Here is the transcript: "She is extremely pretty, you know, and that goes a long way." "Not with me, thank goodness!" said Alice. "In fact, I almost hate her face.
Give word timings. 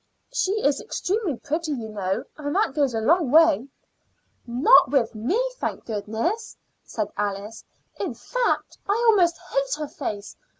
"She 0.33 0.53
is 0.63 0.81
extremely 0.81 1.35
pretty, 1.37 1.73
you 1.73 1.89
know, 1.89 2.23
and 2.35 2.55
that 2.55 2.73
goes 2.73 2.95
a 2.95 2.99
long 3.01 3.29
way." 3.29 3.67
"Not 4.47 4.89
with 4.89 5.13
me, 5.13 5.39
thank 5.57 5.85
goodness!" 5.85 6.57
said 6.83 7.11
Alice. 7.15 7.63
"In 7.99 8.15
fact, 8.15 8.79
I 8.89 8.95
almost 9.07 9.37
hate 9.37 9.75
her 9.77 9.87
face. 9.87 10.35